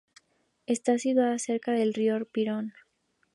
[0.65, 2.73] Está situada cerca del río Pirón